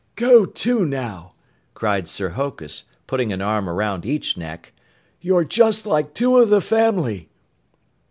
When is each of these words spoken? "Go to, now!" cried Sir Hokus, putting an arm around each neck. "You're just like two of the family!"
"Go 0.15 0.45
to, 0.45 0.83
now!" 0.83 1.35
cried 1.75 2.07
Sir 2.07 2.29
Hokus, 2.29 2.85
putting 3.05 3.31
an 3.31 3.39
arm 3.39 3.69
around 3.69 4.03
each 4.03 4.35
neck. 4.35 4.73
"You're 5.19 5.43
just 5.45 5.85
like 5.85 6.15
two 6.15 6.39
of 6.39 6.49
the 6.49 6.59
family!" 6.59 7.29